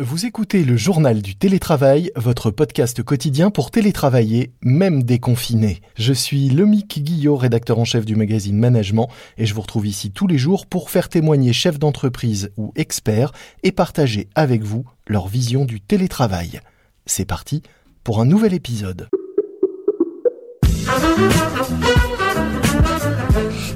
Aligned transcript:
Vous 0.00 0.24
écoutez 0.24 0.64
le 0.64 0.78
journal 0.78 1.20
du 1.20 1.36
télétravail, 1.36 2.10
votre 2.16 2.50
podcast 2.50 3.02
quotidien 3.02 3.50
pour 3.50 3.70
télétravailler, 3.70 4.50
même 4.62 5.02
déconfiné. 5.02 5.82
Je 5.94 6.14
suis 6.14 6.48
Lomique 6.48 7.02
Guillot, 7.04 7.36
rédacteur 7.36 7.78
en 7.78 7.84
chef 7.84 8.06
du 8.06 8.16
magazine 8.16 8.56
Management, 8.56 9.10
et 9.36 9.44
je 9.44 9.52
vous 9.52 9.60
retrouve 9.60 9.86
ici 9.86 10.10
tous 10.10 10.26
les 10.26 10.38
jours 10.38 10.64
pour 10.64 10.88
faire 10.88 11.10
témoigner 11.10 11.52
chefs 11.52 11.78
d'entreprise 11.78 12.50
ou 12.56 12.72
experts 12.76 13.32
et 13.62 13.72
partager 13.72 14.30
avec 14.34 14.62
vous 14.62 14.86
leur 15.06 15.28
vision 15.28 15.66
du 15.66 15.82
télétravail. 15.82 16.60
C'est 17.04 17.26
parti 17.26 17.62
pour 18.02 18.22
un 18.22 18.24
nouvel 18.24 18.54
épisode. 18.54 19.06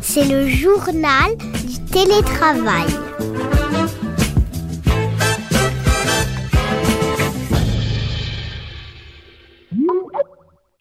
C'est 0.00 0.24
le 0.24 0.48
journal 0.48 1.36
du 1.66 1.84
télétravail. 1.92 3.13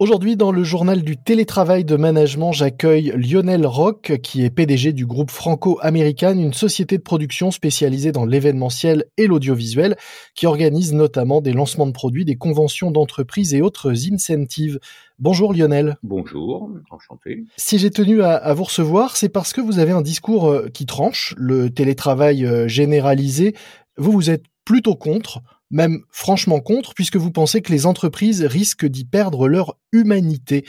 Aujourd'hui, 0.03 0.35
dans 0.35 0.51
le 0.51 0.65
journal 0.65 1.01
du 1.01 1.15
télétravail 1.15 1.85
de 1.85 1.95
management, 1.95 2.51
j'accueille 2.51 3.13
Lionel 3.15 3.65
Rock, 3.65 4.19
qui 4.21 4.43
est 4.43 4.49
PDG 4.49 4.91
du 4.91 5.05
groupe 5.05 5.31
Franco-Américain, 5.31 6.37
une 6.37 6.51
société 6.51 6.97
de 6.97 7.03
production 7.03 7.51
spécialisée 7.51 8.11
dans 8.11 8.25
l'événementiel 8.25 9.05
et 9.15 9.27
l'audiovisuel, 9.27 9.95
qui 10.35 10.45
organise 10.45 10.91
notamment 10.91 11.39
des 11.39 11.53
lancements 11.53 11.87
de 11.87 11.93
produits, 11.93 12.25
des 12.25 12.35
conventions 12.35 12.91
d'entreprise 12.91 13.53
et 13.53 13.61
autres 13.61 13.93
incentives. 14.11 14.77
Bonjour 15.19 15.53
Lionel. 15.53 15.95
Bonjour, 16.03 16.69
enchanté. 16.91 17.45
Si 17.55 17.79
j'ai 17.79 17.89
tenu 17.89 18.23
à, 18.23 18.53
vous 18.53 18.65
recevoir, 18.65 19.15
c'est 19.15 19.29
parce 19.29 19.53
que 19.53 19.61
vous 19.61 19.79
avez 19.79 19.93
un 19.93 20.01
discours 20.01 20.49
euh, 20.49 20.67
qui 20.67 20.85
tranche 20.85 21.33
le 21.37 21.69
télétravail 21.69 22.45
euh, 22.45 22.67
généralisé. 22.67 23.55
Vous, 23.95 24.11
vous 24.11 24.29
êtes 24.29 24.43
plutôt 24.65 24.95
contre 24.95 25.41
même 25.73 26.03
franchement 26.11 26.59
contre, 26.59 26.93
puisque 26.93 27.17
vous 27.17 27.31
pensez 27.31 27.61
que 27.61 27.71
les 27.71 27.87
entreprises 27.87 28.43
risquent 28.43 28.85
d'y 28.85 29.05
perdre 29.05 29.47
leur 29.47 29.75
humanité. 29.91 30.65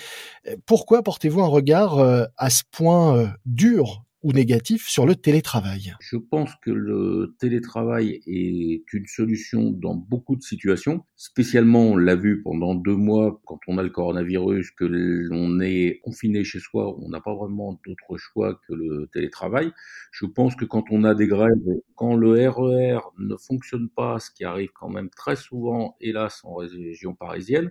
Pourquoi 0.65 1.03
portez-vous 1.03 1.43
un 1.43 1.47
regard 1.47 1.99
euh, 1.99 2.25
à 2.39 2.49
ce 2.49 2.63
point 2.71 3.17
euh, 3.17 3.29
dur 3.45 4.04
ou 4.25 4.33
négatif 4.33 4.89
sur 4.89 5.07
le 5.07 5.15
télétravail 5.15 5.95
Je 6.01 6.17
pense 6.17 6.51
que 6.63 6.71
le 6.71 7.37
télétravail 7.39 8.23
est 8.27 8.93
une 8.95 9.07
solution 9.07 9.71
dans 9.71 9.95
beaucoup 9.95 10.35
de 10.35 10.43
situations. 10.43 11.05
Spécialement, 11.15 11.83
on 11.83 11.97
l'a 11.97 12.17
vu 12.17 12.43
pendant 12.43 12.75
deux 12.75 12.97
mois 12.97 13.41
quand 13.45 13.59
on 13.69 13.77
a 13.77 13.83
le 13.83 13.91
coronavirus, 13.91 14.71
que 14.71 14.87
l'on 14.87 15.61
est 15.61 16.01
confiné 16.03 16.43
chez 16.43 16.59
soi, 16.59 16.97
on 16.99 17.11
n'a 17.11 17.21
pas 17.21 17.35
vraiment 17.35 17.79
d'autre 17.87 18.17
choix 18.17 18.59
que 18.67 18.73
le 18.73 19.09
télétravail. 19.13 19.73
Je 20.11 20.25
pense 20.25 20.57
que 20.57 20.65
quand 20.65 20.85
on 20.91 21.05
a 21.05 21.15
des 21.15 21.27
grèves, 21.27 21.53
quand 21.95 22.17
le 22.17 22.49
RER 22.49 22.97
e 22.97 23.01
ne 23.19 23.37
fonctionne 23.37 23.91
pas, 23.91 24.19
ce 24.21 24.31
qui 24.31 24.45
arrive 24.45 24.71
quand 24.75 24.89
même 24.89 25.11
très 25.11 25.37
souvent, 25.37 25.97
hélas, 26.01 26.41
en 26.45 26.55
région 26.55 27.15
parisienne, 27.15 27.71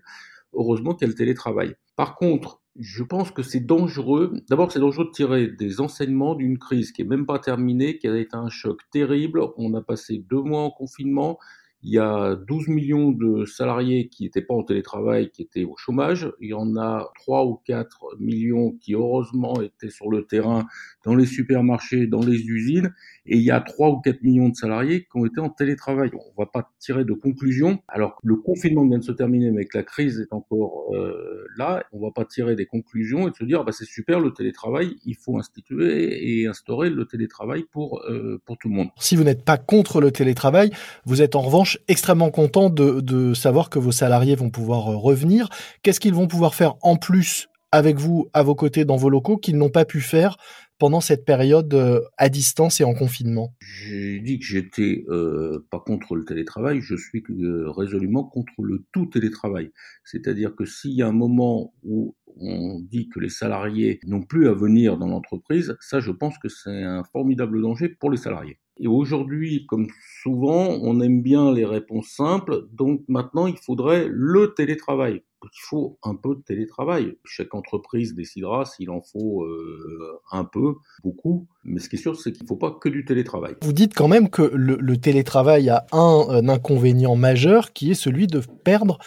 heureusement 0.54 0.94
qu'il 0.94 1.08
y 1.08 1.10
a 1.10 1.12
le 1.12 1.18
télétravail. 1.18 1.74
Par 1.96 2.16
contre, 2.16 2.63
je 2.80 3.04
pense 3.04 3.32
que 3.32 3.44
c'est 3.44 3.60
dangereux. 3.60 4.34
D'abord, 4.50 4.72
c'est 4.72 4.80
dangereux 4.80 5.06
de 5.06 5.12
tirer 5.12 5.48
des 5.48 5.80
enseignements 5.80 6.36
d'une 6.36 6.58
crise 6.58 6.92
qui 6.92 7.04
est 7.04 7.06
même 7.06 7.26
pas 7.26 7.40
terminée, 7.40 7.98
qui 7.98 8.08
a 8.08 8.18
été 8.18 8.36
un 8.36 8.50
choc 8.50 8.82
terrible. 8.92 9.42
On 9.58 9.74
a 9.76 9.82
passé 9.82 10.24
deux 10.30 10.42
mois 10.42 10.62
en 10.62 10.72
confinement. 10.72 11.38
Il 11.84 11.92
y 11.92 12.00
a 12.00 12.36
12 12.36 12.70
millions 12.70 13.12
de 13.12 13.46
salariés 13.46 14.08
qui 14.08 14.24
n'étaient 14.24 14.42
pas 14.42 14.54
en 14.54 14.64
télétravail, 14.64 15.30
qui 15.32 15.42
étaient 15.42 15.66
au 15.66 15.76
chômage. 15.76 16.32
Il 16.40 16.50
y 16.50 16.54
en 16.54 16.78
a 16.78 17.10
3 17.20 17.46
ou 17.46 17.60
4 17.66 18.16
millions 18.20 18.72
qui, 18.72 18.94
heureusement, 18.94 19.62
étaient 19.62 19.90
sur 19.90 20.10
le 20.10 20.24
terrain, 20.26 20.66
dans 21.04 21.16
les 21.16 21.26
supermarchés, 21.26 22.08
dans 22.08 22.22
les 22.22 22.40
usines. 22.48 22.94
Et 23.26 23.38
il 23.38 23.44
y 23.44 23.52
a 23.52 23.60
3 23.60 23.90
ou 23.90 24.00
4 24.00 24.24
millions 24.24 24.50
de 24.50 24.56
salariés 24.56 25.02
qui 25.02 25.18
ont 25.18 25.26
été 25.26 25.40
en 25.40 25.50
télétravail. 25.50 26.10
On 26.14 26.18
ne 26.18 26.46
va 26.46 26.50
pas 26.50 26.72
tirer 26.80 27.06
de 27.06 27.14
conclusion. 27.14 27.80
Alors 27.88 28.16
que 28.16 28.22
le 28.24 28.38
confinement 28.38 28.86
vient 28.88 29.00
de 29.00 29.04
se 29.04 29.12
terminer, 29.12 29.52
mais 29.52 29.66
que 29.66 29.78
la 29.78 29.84
crise 29.84 30.20
est 30.20 30.34
encore 30.34 30.94
euh, 30.96 31.46
là, 31.58 31.84
on 31.92 31.98
ne 31.98 32.04
va 32.04 32.12
pas 32.12 32.26
tirer 32.26 32.56
des 32.56 32.66
conclusions 32.66 33.28
et 33.28 33.32
de 33.32 33.36
se 33.36 33.44
dire, 33.44 33.64
bah, 33.64 33.72
c'est 33.72 33.86
super 33.86 34.20
le 34.20 34.32
télétravail, 34.32 34.96
il 35.06 35.16
faut 35.16 35.38
instituer 35.38 36.42
et 36.42 36.48
instaurer 36.48 36.90
le 36.90 37.06
télétravail 37.06 37.66
pour, 37.72 38.02
euh, 38.10 38.42
pour 38.46 38.58
tout 38.58 38.70
le 38.70 38.76
monde. 38.76 38.90
Si 38.98 39.16
vous 39.16 39.24
n'êtes 39.24 39.44
pas 39.44 39.58
contre 39.58 40.02
le 40.02 40.12
télétravail, 40.12 40.72
vous 41.06 41.22
êtes 41.22 41.36
en 41.36 41.42
revanche 41.42 41.73
extrêmement 41.88 42.32
content 42.32 42.70
de, 42.70 43.34
savoir 43.34 43.70
que 43.70 43.80
vos 43.80 43.92
salariés 43.92 44.36
vont 44.36 44.50
pouvoir 44.50 44.92
euh, 44.92 44.98
revenir. 44.98 45.50
Qu'est-ce 45.82 46.00
qu'ils 46.00 46.14
vont 46.14 46.28
pouvoir 46.28 46.56
faire 46.56 46.76
en 46.82 46.96
plus 46.96 47.48
avec 47.72 47.98
vous, 47.98 48.30
à 48.34 48.44
vos 48.44 48.54
côtés, 48.54 48.86
dans 48.86 48.98
vos 48.98 49.10
locaux, 49.10 49.38
qu'ils 49.38 49.58
n'ont 49.58 49.70
pas 49.70 49.84
pu 49.84 50.00
faire 50.00 50.38
pendant 50.78 51.02
cette 51.02 51.26
période 51.26 51.74
euh, 51.74 52.02
à 52.18 52.30
distance 52.30 52.82
et 52.82 52.84
en 52.84 52.94
confinement? 52.94 53.54
J'ai 53.60 54.20
dit 54.20 54.40
que 54.40 54.46
j'étais 54.46 55.06
euh, 55.10 55.66
pas 55.70 55.80
contre 55.80 56.16
le 56.16 56.26
télétravail, 56.26 56.82
je 56.82 56.96
suis 56.96 57.24
résolument 57.30 58.24
contre 58.24 58.54
le 58.62 58.86
tout 58.92 59.06
télétravail. 59.06 59.72
C'est-à-dire 60.04 60.56
que 60.56 60.66
s'il 60.66 60.92
y 60.92 61.02
a 61.02 61.08
un 61.08 61.14
moment 61.14 61.74
où 61.84 62.16
on 62.38 62.80
dit 62.80 63.10
que 63.10 63.20
les 63.20 63.30
salariés 63.30 64.00
n'ont 64.06 64.24
plus 64.24 64.48
à 64.48 64.54
venir 64.54 64.98
dans 64.98 65.08
l'entreprise, 65.08 65.76
ça 65.80 66.00
je 66.00 66.12
pense 66.12 66.38
que 66.38 66.50
c'est 66.50 66.84
un 66.84 67.04
formidable 67.04 67.62
danger 67.62 67.90
pour 67.90 68.12
les 68.12 68.18
salariés. 68.18 68.60
Et 68.80 68.88
aujourd'hui, 68.88 69.66
comme 69.68 69.88
souvent, 70.22 70.80
on 70.82 71.00
aime 71.00 71.22
bien 71.22 71.54
les 71.54 71.66
réponses 71.66 72.10
simples, 72.10 72.68
donc 72.72 73.04
maintenant 73.08 73.46
il 73.46 73.58
faudrait 73.58 74.08
le 74.10 74.54
télétravail. 74.56 75.24
Il 75.52 75.62
faut 75.62 75.98
un 76.04 76.16
peu 76.16 76.36
de 76.36 76.42
télétravail. 76.42 77.18
Chaque 77.24 77.54
entreprise 77.54 78.16
décidera 78.16 78.66
s'il 78.66 78.90
en 78.90 79.02
faut 79.02 79.44
euh, 79.44 80.22
un 80.32 80.46
peu, 80.46 80.76
beaucoup, 81.04 81.48
mais 81.64 81.80
ce 81.80 81.90
qui 81.90 81.96
est 81.96 82.00
sûr, 82.00 82.20
c'est 82.20 82.32
qu'il 82.32 82.44
ne 82.44 82.48
faut 82.48 82.56
pas 82.56 82.72
que 82.72 82.90
du 82.90 83.06
télétravail. 83.06 83.56
Vous 83.62 83.74
dites 83.74 83.94
quand 83.94 84.08
même 84.08 84.30
que 84.30 84.42
le, 84.42 84.98
télétravail 84.98 85.70
a 85.70 85.86
un, 85.92 86.48
inconvénient 86.50 87.16
majeur 87.16 87.74
qui 87.74 87.92
est 87.92 87.96
celui 87.96 88.28
de 88.28 88.42
perdre 88.64 88.98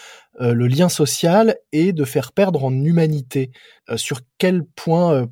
euh, 0.41 0.53
le 0.53 0.67
lien 0.67 0.89
social 0.89 1.57
et 1.71 1.93
de 1.93 2.03
faire 2.03 2.31
perdre 2.31 2.63
en 2.63 2.73
humanité. 2.73 3.51
Euh, 3.89 3.97
sur 3.97 4.21
quel 4.37 4.63
point 4.63 5.27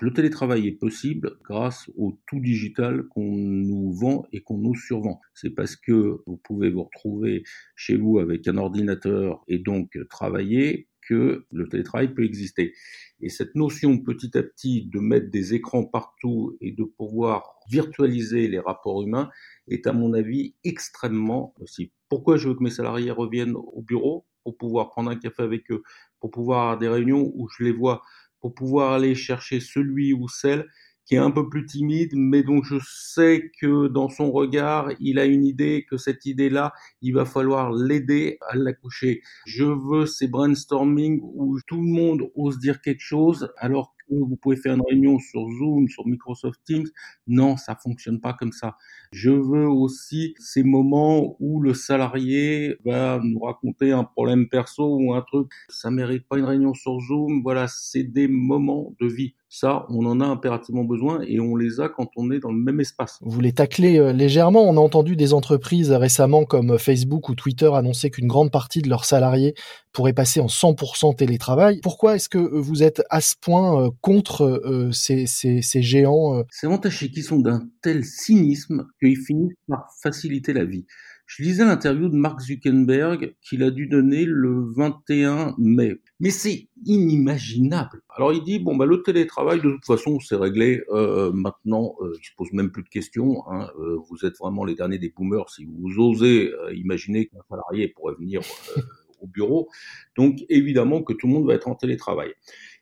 Le 0.00 0.12
télétravail 0.12 0.68
est 0.68 0.78
possible 0.78 1.38
grâce 1.44 1.90
au 1.96 2.18
tout 2.26 2.40
digital 2.40 3.04
qu'on 3.08 3.36
nous 3.36 3.92
vend 3.92 4.26
et 4.32 4.42
qu'on 4.42 4.58
nous 4.58 4.74
survend. 4.74 5.20
C'est 5.34 5.50
parce 5.50 5.76
que 5.76 6.22
vous 6.26 6.36
pouvez 6.36 6.70
vous 6.70 6.84
retrouver 6.84 7.42
chez 7.76 7.96
vous 7.96 8.18
avec 8.18 8.46
un 8.48 8.56
ordinateur 8.56 9.42
et 9.48 9.58
donc 9.58 9.96
travailler 10.10 10.88
que 11.08 11.46
le 11.50 11.68
télétravail 11.68 12.14
peut 12.14 12.24
exister. 12.24 12.74
Et 13.20 13.28
cette 13.28 13.54
notion 13.54 13.98
petit 13.98 14.36
à 14.36 14.42
petit 14.42 14.86
de 14.86 15.00
mettre 15.00 15.30
des 15.30 15.54
écrans 15.54 15.84
partout 15.84 16.56
et 16.60 16.72
de 16.72 16.84
pouvoir 16.84 17.56
virtualiser 17.70 18.48
les 18.48 18.58
rapports 18.58 19.02
humains 19.02 19.30
est 19.68 19.86
à 19.86 19.92
mon 19.92 20.12
avis 20.12 20.54
extrêmement 20.64 21.54
possible. 21.56 21.92
Pourquoi 22.08 22.36
je 22.36 22.48
veux 22.48 22.54
que 22.54 22.62
mes 22.62 22.70
salariés 22.70 23.10
reviennent 23.10 23.56
au 23.56 23.82
bureau? 23.82 24.26
Pour 24.44 24.58
pouvoir 24.58 24.90
prendre 24.90 25.10
un 25.10 25.16
café 25.16 25.42
avec 25.42 25.70
eux, 25.70 25.82
pour 26.20 26.30
pouvoir 26.30 26.60
avoir 26.60 26.78
des 26.78 26.88
réunions 26.88 27.32
où 27.34 27.48
je 27.48 27.64
les 27.64 27.72
vois 27.72 28.02
pour 28.44 28.52
pouvoir 28.54 28.92
aller 28.92 29.14
chercher 29.14 29.58
celui 29.58 30.12
ou 30.12 30.28
celle 30.28 30.66
qui 31.06 31.14
est 31.14 31.18
un 31.18 31.30
peu 31.30 31.48
plus 31.48 31.64
timide, 31.64 32.10
mais 32.14 32.42
dont 32.42 32.62
je 32.62 32.76
sais 32.86 33.50
que 33.58 33.88
dans 33.88 34.10
son 34.10 34.30
regard, 34.30 34.90
il 35.00 35.18
a 35.18 35.24
une 35.24 35.46
idée, 35.46 35.86
que 35.88 35.96
cette 35.96 36.26
idée-là, 36.26 36.74
il 37.00 37.14
va 37.14 37.24
falloir 37.24 37.72
l'aider 37.72 38.36
à 38.46 38.56
l'accoucher. 38.56 39.22
Je 39.46 39.64
veux 39.64 40.04
ces 40.04 40.28
brainstorming 40.28 41.20
où 41.22 41.58
tout 41.66 41.80
le 41.80 41.88
monde 41.88 42.30
ose 42.34 42.58
dire 42.58 42.82
quelque 42.82 43.00
chose, 43.00 43.50
alors 43.56 43.93
vous 44.10 44.36
pouvez 44.36 44.56
faire 44.56 44.74
une 44.74 44.82
réunion 44.88 45.18
sur 45.18 45.40
Zoom, 45.58 45.88
sur 45.88 46.06
Microsoft 46.06 46.60
Teams. 46.64 46.86
Non, 47.26 47.56
ça 47.56 47.76
fonctionne 47.76 48.20
pas 48.20 48.34
comme 48.34 48.52
ça. 48.52 48.76
Je 49.12 49.30
veux 49.30 49.68
aussi 49.68 50.34
ces 50.38 50.62
moments 50.62 51.36
où 51.40 51.60
le 51.60 51.74
salarié 51.74 52.76
va 52.84 53.20
nous 53.22 53.40
raconter 53.40 53.92
un 53.92 54.04
problème 54.04 54.48
perso 54.48 54.96
ou 54.98 55.14
un 55.14 55.22
truc. 55.22 55.48
Ça 55.68 55.90
mérite 55.90 56.26
pas 56.28 56.38
une 56.38 56.44
réunion 56.44 56.74
sur 56.74 57.00
Zoom. 57.00 57.42
Voilà, 57.42 57.66
c'est 57.68 58.04
des 58.04 58.28
moments 58.28 58.94
de 59.00 59.06
vie. 59.06 59.34
Ça, 59.56 59.86
on 59.88 60.04
en 60.04 60.20
a 60.20 60.24
impérativement 60.26 60.82
besoin 60.82 61.20
et 61.28 61.38
on 61.38 61.54
les 61.54 61.78
a 61.78 61.88
quand 61.88 62.08
on 62.16 62.32
est 62.32 62.40
dans 62.40 62.50
le 62.50 62.58
même 62.58 62.80
espace. 62.80 63.20
Vous 63.22 63.40
les 63.40 63.52
taclez 63.52 64.00
euh, 64.00 64.12
légèrement. 64.12 64.68
On 64.68 64.76
a 64.76 64.80
entendu 64.80 65.14
des 65.14 65.32
entreprises 65.32 65.92
récemment 65.92 66.44
comme 66.44 66.76
Facebook 66.76 67.28
ou 67.28 67.36
Twitter 67.36 67.70
annoncer 67.72 68.10
qu'une 68.10 68.26
grande 68.26 68.50
partie 68.50 68.82
de 68.82 68.88
leurs 68.88 69.04
salariés 69.04 69.54
pourraient 69.92 70.12
passer 70.12 70.40
en 70.40 70.46
100% 70.46 71.14
télétravail. 71.14 71.78
Pourquoi 71.84 72.16
est-ce 72.16 72.28
que 72.28 72.38
vous 72.38 72.82
êtes 72.82 73.04
à 73.10 73.20
ce 73.20 73.36
point 73.40 73.80
euh, 73.80 73.90
contre 74.00 74.42
euh, 74.42 74.90
ces, 74.90 75.26
ces, 75.26 75.62
ces, 75.62 75.82
géants 75.82 76.42
Ces 76.50 76.66
avantagés 76.66 77.12
qui 77.12 77.22
sont 77.22 77.38
d'un 77.38 77.62
tel 77.80 78.04
cynisme 78.04 78.88
qu'ils 79.00 79.18
finissent 79.18 79.54
par 79.68 79.86
faciliter 80.02 80.52
la 80.52 80.64
vie. 80.64 80.84
Je 81.26 81.42
lisais 81.42 81.64
l'interview 81.64 82.08
de 82.08 82.16
Mark 82.16 82.40
Zuckerberg 82.40 83.34
qu'il 83.40 83.62
a 83.62 83.70
dû 83.70 83.86
donner 83.86 84.24
le 84.24 84.72
21 84.76 85.54
mai. 85.58 86.00
Mais 86.20 86.30
c'est 86.30 86.68
inimaginable. 86.84 88.02
Alors 88.10 88.32
il 88.32 88.42
dit 88.42 88.58
bon 88.58 88.76
bah 88.76 88.86
le 88.86 89.02
télétravail 89.02 89.60
de 89.60 89.70
toute 89.70 89.86
façon 89.86 90.20
c'est 90.20 90.36
réglé 90.36 90.82
euh, 90.90 91.32
maintenant. 91.32 91.94
Euh, 92.02 92.12
il 92.20 92.24
se 92.24 92.30
pose 92.36 92.52
même 92.52 92.70
plus 92.70 92.82
de 92.82 92.88
questions. 92.88 93.42
Hein. 93.48 93.70
Euh, 93.78 93.96
vous 94.08 94.24
êtes 94.26 94.36
vraiment 94.38 94.64
les 94.64 94.74
derniers 94.74 94.98
des 94.98 95.08
boomers 95.08 95.48
si 95.50 95.64
vous 95.64 95.98
osez 95.98 96.52
euh, 96.52 96.74
imaginer 96.74 97.26
qu'un 97.26 97.42
salarié 97.48 97.88
pourrait 97.88 98.14
venir 98.18 98.42
euh, 98.76 98.82
au 99.20 99.26
bureau. 99.26 99.68
Donc 100.16 100.44
évidemment 100.50 101.02
que 101.02 101.14
tout 101.14 101.26
le 101.26 101.32
monde 101.32 101.46
va 101.46 101.54
être 101.54 101.68
en 101.68 101.74
télétravail. 101.74 102.32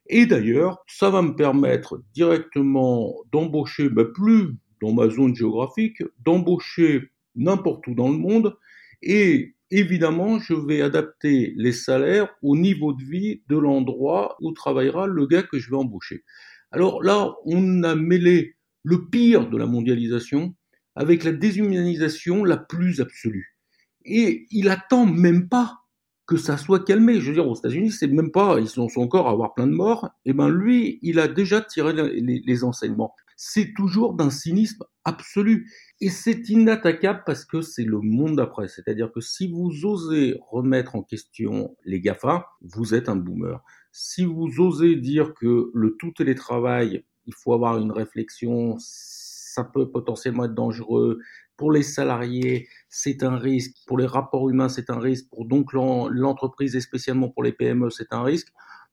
Et 0.09 0.27
d'ailleurs, 0.27 0.85
ça 0.89 1.11
va 1.11 1.23
me 1.23 1.35
permettre 1.37 2.03
directement 2.13 3.15
d'embaucher, 3.31 3.89
bah, 3.89 4.05
plus 4.05 4.57
dans 4.81 4.93
ma 4.93 5.09
zone 5.09 5.35
géographique, 5.35 6.03
d'embaucher 6.25 7.13
n'importe 7.35 7.87
où 7.87 7.95
dans 7.95 8.09
le 8.09 8.19
monde 8.19 8.57
et 9.03 9.55
évidemment, 9.71 10.39
je 10.39 10.55
vais 10.55 10.81
adapter 10.81 11.55
les 11.57 11.73
salaires 11.73 12.29
au 12.43 12.57
niveau 12.57 12.93
de 12.93 13.03
vie 13.03 13.43
de 13.49 13.57
l'endroit 13.57 14.37
où 14.41 14.53
travaillera 14.53 15.07
le 15.07 15.27
gars 15.27 15.43
que 15.43 15.59
je 15.59 15.71
vais 15.71 15.77
embaucher. 15.77 16.25
Alors 16.71 17.03
là, 17.03 17.35
on 17.45 17.83
a 17.83 17.95
mêlé 17.95 18.55
le 18.85 19.09
pire 19.09 19.49
de 19.51 19.59
la 19.59 19.67
mondialisation 19.67 20.55
avec 20.95 21.25
la 21.25 21.33
déshumanisation 21.33 22.45
la 22.45 22.57
plus 22.57 23.01
absolue. 23.01 23.57
Et 24.05 24.47
il 24.51 24.69
attend 24.69 25.07
même 25.07 25.49
pas 25.49 25.82
que 26.27 26.37
ça 26.37 26.57
soit 26.57 26.85
calmé. 26.85 27.21
Je 27.21 27.29
veux 27.29 27.35
dire, 27.35 27.49
aux 27.49 27.55
États-Unis, 27.55 27.91
c'est 27.91 28.07
même 28.07 28.31
pas, 28.31 28.59
ils 28.61 28.69
sont 28.69 28.89
encore 28.97 29.29
à 29.29 29.33
avoir 29.33 29.55
plein 29.55 29.67
de 29.67 29.73
morts. 29.73 30.11
Et 30.25 30.31
eh 30.31 30.33
ben 30.33 30.49
lui, 30.49 30.99
il 31.03 31.19
a 31.19 31.29
déjà 31.29 31.61
tiré 31.61 31.93
les, 31.93 32.65
enseignements. 32.65 33.15
C'est 33.37 33.73
toujours 33.75 34.15
d'un 34.15 34.31
cynisme 34.31 34.85
absolu. 35.05 35.71
Et 36.01 36.11
c'est 36.11 36.49
inattaquable 36.49 37.23
parce 37.27 37.45
que 37.45 37.61
c'est 37.61 37.85
le 37.85 38.01
monde 38.01 38.37
d'après. 38.37 38.69
C'est-à-dire 38.69 39.11
que 39.13 39.21
si 39.21 39.51
vous 39.51 39.85
osez 39.85 40.39
remettre 40.51 40.95
en 40.95 41.03
question 41.03 41.77
les 41.85 42.01
GAFA, 42.01 42.47
vous 42.61 42.95
êtes 42.95 43.09
un 43.09 43.17
boomer. 43.17 43.63
Si 43.91 44.25
vous 44.25 44.61
osez 44.61 44.97
dire 44.97 45.35
que 45.35 45.71
le 45.75 45.97
tout 45.99 46.13
télétravail, 46.13 47.05
il 47.27 47.35
faut 47.35 47.53
avoir 47.53 47.79
une 47.79 47.93
réflexion, 47.93 48.77
ça 48.79 49.65
peut 49.65 49.91
potentiellement 49.91 50.45
être 50.45 50.55
dangereux, 50.55 51.19
pour 51.63 51.71
les 51.71 51.85
salariés, 51.85 52.67
c'est 52.89 53.23
un 53.23 53.37
risque. 53.37 53.77
Pour 53.87 53.97
les 53.97 54.05
rapports 54.05 54.51
humains, 54.51 54.69
c'est 54.69 54.91
un 54.91 54.99
risque. 54.99 55.29
Pour 55.31 55.47
donc 55.47 55.73
l'entreprise 55.73 56.75
et 56.75 56.81
spécialement 56.81 57.29
pour 57.29 57.45
les 57.45 57.53
PME, 57.53 57.89
c'est 57.91 58.13
un 58.13 58.25
risque. 58.25 58.49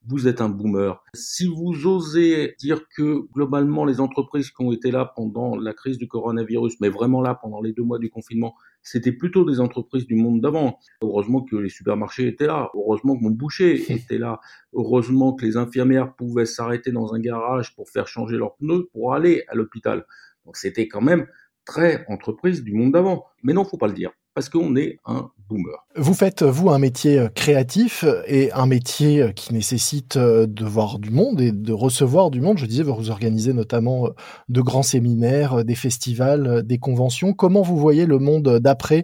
Vous 0.05 0.27
êtes 0.27 0.39
un 0.39 0.49
boomer. 0.49 1.03
Si 1.15 1.47
vous 1.47 1.87
osez 1.87 2.53
dire 2.59 2.81
que 2.95 3.27
globalement 3.33 3.85
les 3.85 3.99
entreprises 3.99 4.51
qui 4.51 4.63
ont 4.63 4.71
été 4.71 4.91
là 4.91 5.11
pendant 5.15 5.55
la 5.55 5.73
crise 5.73 5.97
du 5.97 6.07
coronavirus, 6.07 6.79
mais 6.79 6.89
vraiment 6.89 7.21
là 7.21 7.33
pendant 7.33 7.59
les 7.59 7.73
deux 7.73 7.81
mois 7.81 7.97
du 7.97 8.11
confinement, 8.11 8.53
c'était 8.83 9.13
plutôt 9.13 9.45
des 9.45 9.59
entreprises 9.59 10.05
du 10.05 10.13
monde 10.13 10.39
d'avant. 10.39 10.77
Heureusement 11.01 11.41
que 11.41 11.55
les 11.55 11.69
supermarchés 11.69 12.27
étaient 12.27 12.45
là. 12.45 12.69
Heureusement 12.75 13.17
que 13.17 13.23
mon 13.23 13.31
boucher 13.31 13.91
était 13.91 14.19
là. 14.19 14.41
Heureusement 14.73 15.33
que 15.33 15.43
les 15.43 15.57
infirmières 15.57 16.13
pouvaient 16.15 16.45
s'arrêter 16.45 16.91
dans 16.91 17.15
un 17.15 17.19
garage 17.19 17.75
pour 17.75 17.89
faire 17.89 18.07
changer 18.07 18.37
leurs 18.37 18.57
pneus 18.57 18.87
pour 18.93 19.15
aller 19.15 19.43
à 19.47 19.55
l'hôpital. 19.55 20.05
Donc 20.45 20.55
c'était 20.55 20.87
quand 20.87 21.01
même 21.01 21.25
très 21.69 22.03
entreprise 22.07 22.63
du 22.63 22.73
monde 22.73 22.91
d'avant. 22.91 23.25
Mais 23.43 23.53
non, 23.53 23.63
faut 23.63 23.77
pas 23.77 23.87
le 23.87 23.93
dire 23.93 24.11
parce 24.33 24.49
qu'on 24.49 24.75
est 24.75 24.99
un 25.05 25.29
boomer. 25.49 25.85
Vous 25.95 26.13
faites, 26.13 26.43
vous, 26.43 26.69
un 26.69 26.79
métier 26.79 27.19
euh, 27.19 27.27
créatif 27.27 28.05
et 28.25 28.51
un 28.53 28.67
métier 28.67 29.21
euh, 29.21 29.31
qui 29.31 29.53
nécessite 29.53 30.15
euh, 30.15 30.47
de 30.47 30.65
voir 30.65 30.97
du 30.99 31.09
monde 31.09 31.41
et 31.41 31.51
de 31.51 31.73
recevoir 31.73 32.31
du 32.31 32.39
monde. 32.39 32.57
Je 32.57 32.65
disais, 32.65 32.83
vous 32.83 33.09
organisez 33.09 33.53
notamment 33.53 34.09
de 34.47 34.61
grands 34.61 34.83
séminaires, 34.83 35.65
des 35.65 35.75
festivals, 35.75 36.63
des 36.63 36.77
conventions. 36.77 37.33
Comment 37.33 37.61
vous 37.61 37.77
voyez 37.77 38.05
le 38.05 38.17
monde 38.17 38.59
d'après 38.59 39.03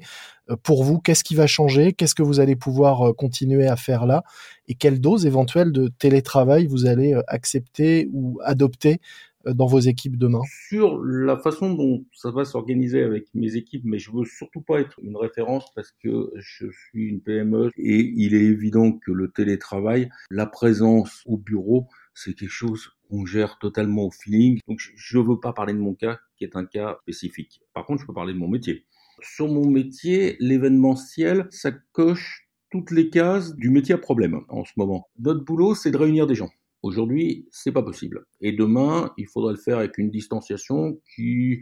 pour 0.63 0.83
vous 0.83 0.99
Qu'est-ce 0.99 1.23
qui 1.23 1.35
va 1.35 1.47
changer? 1.47 1.93
Qu'est-ce 1.93 2.15
que 2.15 2.23
vous 2.23 2.39
allez 2.39 2.55
pouvoir 2.55 3.15
continuer 3.15 3.67
à 3.67 3.75
faire 3.75 4.05
là? 4.05 4.23
Et 4.67 4.75
quelle 4.75 4.99
dose 4.99 5.25
éventuelle 5.25 5.71
de 5.71 5.87
télétravail 5.87 6.67
vous 6.67 6.85
allez 6.85 7.15
accepter 7.27 8.09
ou 8.11 8.39
adopter 8.43 8.99
euh, 9.47 9.53
dans 9.53 9.65
vos 9.65 9.79
équipes 9.79 10.17
demain? 10.17 10.41
Sur 10.69 11.03
la 11.03 11.37
façon 11.37 11.73
dont 11.73 12.05
ça 12.13 12.31
va 12.31 12.45
s'organiser 12.45 13.03
avec 13.03 13.27
mes 13.33 13.55
équipes, 13.55 13.83
mais 13.85 13.99
je 13.99 14.11
veux 14.11 14.25
surtout 14.25 14.61
pas 14.61 14.79
être 14.79 14.99
une 15.01 15.17
référence 15.17 15.65
parce 15.75 15.91
que 16.03 16.31
je 16.35 16.67
suis 16.67 17.05
une 17.05 17.21
PME 17.21 17.71
et 17.77 17.99
il 18.15 18.33
est 18.33 18.43
évident 18.43 18.91
que 18.91 19.11
le 19.11 19.29
télétravail, 19.29 20.09
la 20.29 20.45
présence 20.45 21.21
au 21.25 21.37
bureau, 21.37 21.87
c'est 22.13 22.33
quelque 22.33 22.49
chose 22.49 22.91
qu'on 23.09 23.25
gère 23.25 23.59
totalement 23.59 24.05
au 24.05 24.11
feeling. 24.11 24.59
Donc 24.67 24.79
je 24.79 25.17
ne 25.17 25.23
veux 25.23 25.39
pas 25.39 25.53
parler 25.53 25.73
de 25.73 25.79
mon 25.79 25.93
cas 25.93 26.19
qui 26.37 26.43
est 26.43 26.55
un 26.55 26.65
cas 26.65 26.97
spécifique. 27.03 27.61
Par 27.73 27.85
contre, 27.85 28.01
je 28.01 28.07
peux 28.07 28.13
parler 28.13 28.33
de 28.33 28.39
mon 28.39 28.47
métier. 28.47 28.85
Sur 29.33 29.47
mon 29.47 29.67
métier, 29.67 30.37
l'événementiel, 30.39 31.47
ça 31.49 31.71
coche 31.91 32.47
toutes 32.69 32.91
les 32.91 33.09
cases 33.09 33.55
du 33.55 33.69
métier 33.69 33.95
à 33.95 33.97
problème 33.97 34.41
en 34.49 34.63
ce 34.63 34.73
moment. 34.77 35.09
Notre 35.17 35.43
boulot, 35.43 35.73
c'est 35.73 35.91
de 35.91 35.97
réunir 35.97 36.27
des 36.27 36.35
gens. 36.35 36.49
Aujourd'hui, 36.83 37.47
c'est 37.51 37.71
pas 37.71 37.81
possible. 37.81 38.25
Et 38.41 38.51
demain, 38.51 39.11
il 39.17 39.27
faudra 39.27 39.51
le 39.51 39.57
faire 39.57 39.79
avec 39.79 39.97
une 39.97 40.11
distanciation 40.11 41.01
qui 41.15 41.59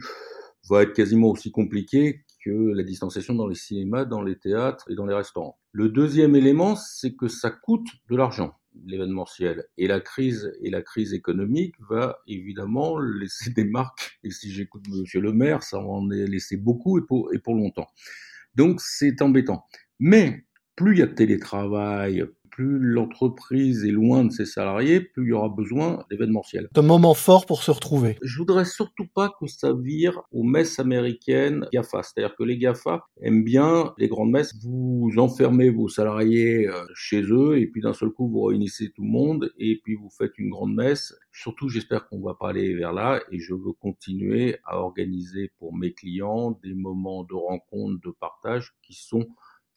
va 0.68 0.82
être 0.82 0.92
quasiment 0.92 1.30
aussi 1.30 1.50
compliquée 1.50 2.24
que 2.44 2.50
la 2.50 2.82
distanciation 2.82 3.34
dans 3.34 3.46
les 3.46 3.54
cinémas, 3.54 4.04
dans 4.04 4.22
les 4.22 4.36
théâtres 4.36 4.84
et 4.90 4.94
dans 4.94 5.06
les 5.06 5.14
restaurants. 5.14 5.58
Le 5.72 5.88
deuxième 5.88 6.36
élément, 6.36 6.76
c'est 6.76 7.14
que 7.14 7.28
ça 7.28 7.50
coûte 7.50 7.88
de 8.10 8.16
l'argent 8.16 8.52
l'événementiel. 8.86 9.64
Et 9.78 9.86
la 9.86 10.00
crise 10.00 10.52
et 10.60 10.70
la 10.70 10.82
crise 10.82 11.14
économique 11.14 11.74
va 11.88 12.18
évidemment 12.26 12.98
laisser 12.98 13.50
des 13.50 13.64
marques 13.64 14.18
et 14.22 14.30
si 14.30 14.52
j'écoute 14.52 14.84
monsieur 14.88 15.20
le 15.20 15.32
maire 15.32 15.62
ça 15.62 15.78
en 15.78 16.06
laisser 16.08 16.56
beaucoup 16.56 16.98
et 16.98 17.02
pour, 17.06 17.32
et 17.32 17.38
pour 17.38 17.54
longtemps. 17.54 17.88
Donc 18.54 18.80
c'est 18.80 19.22
embêtant. 19.22 19.66
Mais 19.98 20.44
plus 20.76 20.94
il 20.94 20.98
y 20.98 21.02
a 21.02 21.06
de 21.06 21.14
télétravail 21.14 22.24
plus 22.54 22.78
l'entreprise 22.78 23.84
est 23.84 23.90
loin 23.90 24.24
de 24.24 24.30
ses 24.30 24.46
salariés, 24.46 25.00
plus 25.00 25.24
il 25.24 25.30
y 25.30 25.32
aura 25.32 25.48
besoin 25.48 26.04
d'événementiel. 26.08 26.68
Un 26.76 26.82
moment 26.82 27.14
fort 27.14 27.46
pour 27.46 27.64
se 27.64 27.72
retrouver. 27.72 28.16
Je 28.22 28.38
voudrais 28.38 28.64
surtout 28.64 29.08
pas 29.12 29.34
que 29.40 29.48
ça 29.48 29.72
vire 29.72 30.22
aux 30.30 30.44
messes 30.44 30.78
américaines 30.78 31.66
GAFA. 31.72 32.04
C'est-à-dire 32.04 32.36
que 32.36 32.44
les 32.44 32.56
GAFA 32.56 33.06
aiment 33.22 33.42
bien 33.42 33.92
les 33.98 34.06
grandes 34.06 34.30
messes. 34.30 34.54
Vous 34.62 35.10
enfermez 35.18 35.68
vos 35.68 35.88
salariés 35.88 36.68
euh, 36.68 36.84
chez 36.94 37.22
eux 37.22 37.58
et 37.58 37.66
puis 37.66 37.80
d'un 37.80 37.92
seul 37.92 38.10
coup 38.10 38.28
vous 38.28 38.42
réunissez 38.42 38.92
tout 38.94 39.02
le 39.02 39.10
monde 39.10 39.50
et 39.58 39.80
puis 39.82 39.96
vous 39.96 40.10
faites 40.10 40.38
une 40.38 40.50
grande 40.50 40.76
messe. 40.76 41.12
Surtout, 41.32 41.68
j'espère 41.68 42.06
qu'on 42.08 42.20
va 42.20 42.34
pas 42.34 42.50
aller 42.50 42.72
vers 42.74 42.92
là 42.92 43.20
et 43.32 43.40
je 43.40 43.52
veux 43.52 43.72
continuer 43.80 44.58
à 44.64 44.78
organiser 44.78 45.50
pour 45.58 45.74
mes 45.74 45.92
clients 45.92 46.52
des 46.62 46.74
moments 46.74 47.24
de 47.24 47.34
rencontre, 47.34 48.00
de 48.00 48.12
partage 48.12 48.74
qui 48.80 48.94
sont 48.94 49.26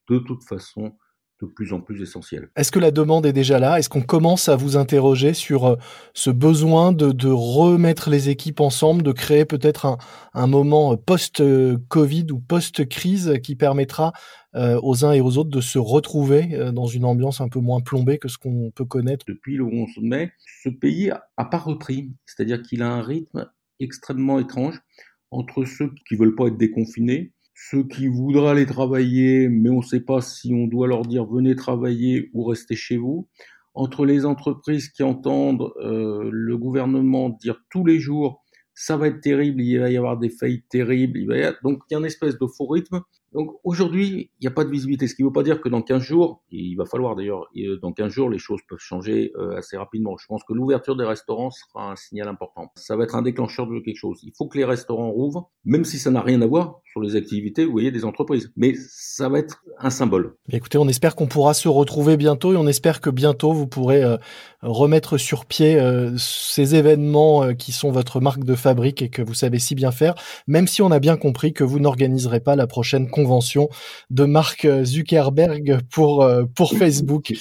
de 0.09 0.19
toute 0.19 0.44
façon 0.44 0.94
de 1.42 1.45
plus 1.45 1.72
en 1.74 1.81
plus 1.81 2.01
essentiel. 2.01 2.50
Est-ce 2.56 2.72
que 2.72 2.80
la 2.80 2.92
demande 2.92 3.25
est 3.25 3.34
déjà 3.34 3.60
là? 3.60 3.78
Est-ce 3.78 3.89
qu'on 3.89 4.01
commence 4.01 4.50
à 4.50 4.56
vous 4.56 4.75
interroger 4.75 5.34
sur 5.34 5.66
euh, 5.66 5.75
ce 6.13 6.30
besoin 6.30 6.92
de, 6.92 7.28
remettre 7.30 8.10
les 8.10 8.30
équipes 8.30 8.60
ensemble, 8.60 9.04
de 9.04 9.12
créer 9.12 9.45
peut-être 9.45 9.98
un, 10.34 10.48
moment 10.48 10.94
euh, 10.94 10.95
post-Covid 10.98 12.28
ou 12.31 12.39
post-crise 12.39 13.36
qui 13.44 13.56
permettra 13.56 14.13
euh, 14.56 14.80
aux 14.81 15.06
uns 15.06 15.12
et 15.12 15.22
aux 15.22 15.38
autres 15.38 15.51
de 15.51 15.62
se 15.62 15.78
retrouver 15.78 16.72
dans 16.74 16.88
une 16.88 17.06
ambiance 17.06 17.42
un 17.42 17.50
peu 17.50 17.60
moins 17.60 17.81
plombée 17.81 18.18
que 18.18 18.28
ce 18.28 18.38
qu'on 18.38 18.72
peut 18.72 18.86
connaître? 18.86 19.25
Depuis 19.28 19.57
le 19.57 19.66
11 19.66 19.89
mai, 20.01 20.31
ce 20.63 20.69
pays 20.69 21.12
n'a 21.38 21.45
pas 21.45 21.60
repris, 21.60 22.12
c'est-à-dire 22.25 22.63
qu'il 22.63 22.81
a 22.81 22.89
un 22.89 23.01
rythme 23.01 23.48
extrêmement 23.80 24.39
étrange 24.39 24.81
entre 25.30 25.66
ceux 25.66 25.92
qui 26.07 26.16
veulent 26.16 26.36
pas 26.36 26.48
être 26.48 26.57
déconfinés 26.57 27.34
ceux 27.59 27.83
qui 27.83 28.07
voudraient 28.07 28.51
aller 28.51 28.65
travailler, 28.68 29.50
mais 29.50 29.69
on 29.69 29.77
ne 29.77 29.86
sait 29.86 30.00
pas 30.00 30.21
si 30.21 30.54
on 30.54 30.68
doit 30.68 30.88
leur 30.88 31.01
dire 31.01 31.25
venez 31.25 31.55
travailler 31.55 32.29
ou 32.34 32.43
restez 32.43 32.75
chez 32.75 32.98
vous, 32.98 33.27
entre 33.74 34.05
les 34.05 34.25
entreprises 34.25 34.89
qui 34.89 35.01
entendent 35.03 35.74
euh, 35.82 36.29
le 36.32 36.58
gouvernement 36.58 37.29
dire 37.29 37.60
tous 37.70 37.84
les 37.84 38.00
jours 38.00 38.43
ça 38.79 38.96
va 38.96 39.08
être 39.08 39.22
terrible, 39.22 39.60
il 39.63 39.79
va 39.79 39.89
y 39.89 39.98
avoir 39.98 40.20
des 40.20 40.29
faillites 40.29 40.70
terribles, 40.70 41.20
il 41.20 41.27
va 41.27 41.38
y 41.38 41.41
avoir... 41.41 41.60
donc 41.63 41.82
il 41.89 41.96
y 41.96 41.98
a 41.98 42.00
une 42.00 42.05
espèce 42.05 42.38
de 42.38 42.46
faux 42.46 42.67
rythme 42.67 43.01
donc 43.34 43.55
aujourd'hui, 43.63 44.31
il 44.39 44.43
n'y 44.43 44.48
a 44.48 44.51
pas 44.51 44.63
de 44.63 44.69
visibilité, 44.69 45.07
ce 45.07 45.15
qui 45.15 45.22
ne 45.22 45.27
veut 45.27 45.34
pas 45.34 45.43
dire 45.43 45.60
que 45.60 45.67
dans 45.67 45.81
15 45.81 46.01
jours, 46.01 46.43
et 46.51 46.60
il 46.60 46.75
va 46.75 46.86
falloir 46.86 47.15
d'ailleurs, 47.15 47.48
euh, 47.57 47.77
dans 47.81 47.91
15 47.91 48.12
jours, 48.12 48.29
les 48.29 48.38
choses 48.38 48.62
peuvent 48.67 48.79
changer 48.79 49.31
euh, 49.36 49.57
assez 49.57 49.77
rapidement. 49.77 50.15
Je 50.17 50.25
pense 50.27 50.43
que 50.43 50.53
l'ouverture 50.53 50.96
des 50.96 51.03
restaurants 51.03 51.51
sera 51.51 51.91
un 51.91 51.96
signal 51.96 52.29
important. 52.29 52.72
Ça 52.75 52.96
va 52.96 53.03
être 53.03 53.15
un 53.15 53.22
déclencheur 53.22 53.67
de 53.67 53.79
quelque 53.79 53.98
chose. 53.98 54.19
Il 54.24 54.31
faut 54.38 54.48
que 54.48 54.57
les 54.57 54.65
restaurants 54.65 55.12
rouvrent, 55.12 55.51
même 55.65 55.84
si 55.84 56.00
ça 56.00 56.10
n'a 56.10 56.22
rien 56.22 56.41
à 56.41 56.48
voir 56.48 56.79
sur 56.86 57.01
les 57.01 57.15
activités, 57.15 57.65
vous 57.65 57.74
voyez, 57.74 57.91
des 57.91 58.05
entreprises. 58.05 58.51
Mais 58.55 58.74
ça 58.75 59.27
va 59.27 59.39
être 59.39 59.62
un 59.77 59.89
symbole. 59.89 60.36
Écoutez, 60.50 60.77
on 60.77 60.88
espère 60.88 61.15
qu'on 61.15 61.27
pourra 61.27 61.53
se 61.53 61.67
retrouver 61.67 62.15
bientôt 62.15 62.53
et 62.53 62.57
on 62.57 62.67
espère 62.67 63.01
que 63.01 63.10
bientôt 63.10 63.51
vous 63.51 63.67
pourrez 63.67 64.03
euh, 64.03 64.17
remettre 64.62 65.18
sur 65.18 65.46
pied 65.46 65.80
ces 66.18 66.76
événements 66.76 67.54
qui 67.54 67.72
sont 67.72 67.92
votre 67.92 68.20
marque 68.20 68.44
de 68.44 68.56
fabrique 68.56 69.02
et 69.02 69.10
que 69.10 69.22
vous 69.22 69.34
savez 69.34 69.60
si 69.60 69.76
bien 69.76 69.92
faire, 69.92 70.16
même 70.48 70.68
si 70.68 70.82
on 70.82 70.92
a 70.92 71.00
bien 71.00 71.18
compris 71.18 71.54
que 71.54 71.64
vous 71.64 71.80
n'organiserez 71.80 72.40
pas 72.40 72.56
la 72.56 72.68
prochaine 72.68 73.10
convention 73.10 73.70
de 74.10 74.26
Mark 74.26 74.68
Zuckerberg 74.84 75.80
pour, 75.90 76.24
euh, 76.24 76.46
pour 76.56 76.74
Facebook. 76.74 77.34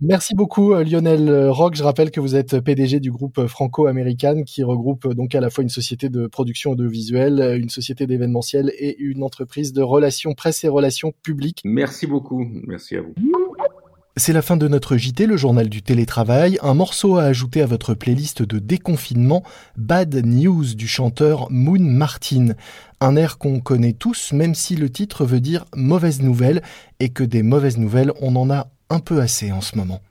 Merci 0.00 0.34
beaucoup 0.34 0.74
euh, 0.74 0.82
Lionel 0.82 1.48
Rock. 1.48 1.76
Je 1.76 1.84
rappelle 1.84 2.10
que 2.10 2.18
vous 2.18 2.34
êtes 2.34 2.58
PDG 2.58 2.98
du 2.98 3.12
groupe 3.12 3.46
franco-américain 3.46 4.42
qui 4.42 4.64
regroupe 4.64 5.06
donc 5.14 5.34
à 5.36 5.40
la 5.40 5.48
fois 5.48 5.62
une 5.62 5.70
société 5.70 6.08
de 6.08 6.26
production 6.26 6.72
audiovisuelle, 6.72 7.56
une 7.60 7.70
société 7.70 8.06
d'événementiel 8.08 8.72
et 8.78 8.96
une 8.98 9.22
entreprise 9.22 9.72
de 9.72 9.82
relations 9.82 10.34
presse 10.34 10.64
et 10.64 10.68
relations 10.68 11.12
publiques. 11.22 11.60
Merci 11.64 12.08
beaucoup. 12.08 12.44
Merci 12.66 12.96
à 12.96 13.02
vous. 13.02 13.14
C'est 14.18 14.34
la 14.34 14.42
fin 14.42 14.58
de 14.58 14.68
notre 14.68 14.98
JT, 14.98 15.24
le 15.24 15.38
journal 15.38 15.70
du 15.70 15.80
télétravail. 15.80 16.58
Un 16.60 16.74
morceau 16.74 17.16
à 17.16 17.22
ajouter 17.22 17.62
à 17.62 17.66
votre 17.66 17.94
playlist 17.94 18.42
de 18.42 18.58
déconfinement, 18.58 19.42
Bad 19.78 20.14
News 20.26 20.74
du 20.74 20.86
chanteur 20.86 21.50
Moon 21.50 21.80
Martin. 21.80 22.48
Un 23.00 23.16
air 23.16 23.38
qu'on 23.38 23.60
connaît 23.60 23.94
tous, 23.94 24.34
même 24.34 24.54
si 24.54 24.76
le 24.76 24.90
titre 24.90 25.24
veut 25.24 25.40
dire 25.40 25.64
mauvaise 25.74 26.20
nouvelle, 26.20 26.60
et 27.00 27.08
que 27.08 27.24
des 27.24 27.42
mauvaises 27.42 27.78
nouvelles, 27.78 28.12
on 28.20 28.36
en 28.36 28.50
a 28.50 28.68
un 28.90 28.98
peu 28.98 29.22
assez 29.22 29.50
en 29.50 29.62
ce 29.62 29.76
moment. 29.76 30.02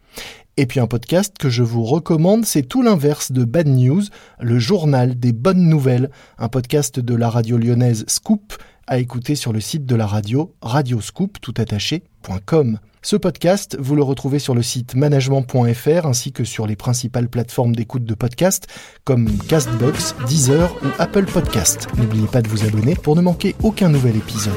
Et 0.57 0.65
puis 0.65 0.79
un 0.79 0.87
podcast 0.87 1.35
que 1.37 1.51
je 1.51 1.61
vous 1.61 1.83
recommande, 1.83 2.43
c'est 2.43 2.63
tout 2.63 2.81
l'inverse 2.81 3.31
de 3.31 3.43
Bad 3.43 3.67
News, 3.67 4.01
le 4.39 4.57
journal 4.57 5.19
des 5.19 5.31
bonnes 5.31 5.69
nouvelles, 5.69 6.09
un 6.39 6.49
podcast 6.49 6.99
de 6.99 7.13
la 7.13 7.29
radio 7.29 7.55
lyonnaise 7.55 8.05
Scoop 8.07 8.53
à 8.87 8.97
écouter 8.97 9.35
sur 9.35 9.53
le 9.53 9.61
site 9.61 9.85
de 9.85 9.95
la 9.95 10.07
radio 10.07 10.55
radioscoop.com. 10.63 12.79
Ce 13.03 13.15
podcast, 13.15 13.77
vous 13.79 13.95
le 13.95 14.03
retrouvez 14.03 14.37
sur 14.37 14.53
le 14.53 14.61
site 14.61 14.93
management.fr 14.93 16.05
ainsi 16.05 16.31
que 16.31 16.43
sur 16.43 16.67
les 16.67 16.75
principales 16.75 17.29
plateformes 17.29 17.75
d'écoute 17.75 18.05
de 18.05 18.13
podcast 18.13 18.67
comme 19.05 19.27
Castbox, 19.47 20.13
Deezer 20.27 20.71
ou 20.83 20.87
Apple 20.99 21.25
Podcast. 21.25 21.87
N'oubliez 21.97 22.27
pas 22.27 22.43
de 22.43 22.47
vous 22.47 22.63
abonner 22.63 22.93
pour 22.93 23.15
ne 23.15 23.21
manquer 23.21 23.55
aucun 23.63 23.89
nouvel 23.89 24.17
épisode. 24.17 24.53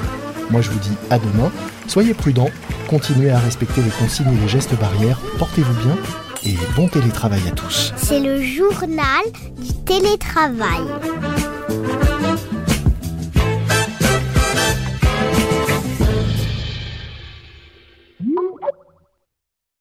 Moi 0.51 0.61
je 0.61 0.69
vous 0.69 0.79
dis 0.79 0.93
à 1.09 1.19
demain, 1.19 1.51
soyez 1.89 2.13
prudents, 2.13 2.51
continuez 2.87 3.31
à 3.31 3.39
respecter 3.39 3.81
les 3.81 3.91
consignes 3.91 4.37
et 4.37 4.41
les 4.41 4.49
gestes 4.49 4.79
barrières, 4.79 5.23
portez-vous 5.39 5.83
bien 5.83 5.97
et 6.45 6.55
bon 6.77 6.87
télétravail 6.89 7.41
à 7.49 7.53
tous. 7.53 7.95
C'est 7.97 8.21
le 8.21 8.43
journal 8.43 9.25
du 9.57 9.73
télétravail. 9.87 10.85